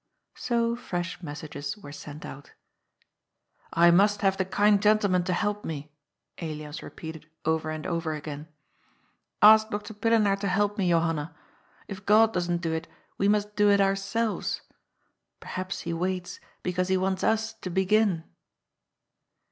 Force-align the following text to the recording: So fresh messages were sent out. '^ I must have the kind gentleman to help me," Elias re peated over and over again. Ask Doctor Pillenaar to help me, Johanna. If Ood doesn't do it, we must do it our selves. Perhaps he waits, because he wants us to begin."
So 0.33 0.75
fresh 0.75 1.21
messages 1.21 1.77
were 1.77 1.91
sent 1.91 2.25
out. 2.25 2.45
'^ 3.07 3.07
I 3.71 3.91
must 3.91 4.21
have 4.21 4.35
the 4.35 4.45
kind 4.45 4.81
gentleman 4.81 5.23
to 5.25 5.31
help 5.33 5.63
me," 5.63 5.93
Elias 6.39 6.81
re 6.81 6.89
peated 6.89 7.25
over 7.45 7.69
and 7.69 7.85
over 7.85 8.13
again. 8.15 8.47
Ask 9.43 9.69
Doctor 9.69 9.93
Pillenaar 9.93 10.37
to 10.39 10.47
help 10.47 10.79
me, 10.79 10.89
Johanna. 10.89 11.35
If 11.87 12.09
Ood 12.09 12.33
doesn't 12.33 12.63
do 12.63 12.73
it, 12.73 12.87
we 13.19 13.27
must 13.27 13.55
do 13.55 13.69
it 13.69 13.79
our 13.79 13.95
selves. 13.95 14.61
Perhaps 15.39 15.81
he 15.81 15.93
waits, 15.93 16.39
because 16.63 16.87
he 16.87 16.97
wants 16.97 17.23
us 17.23 17.53
to 17.53 17.69
begin." 17.69 18.23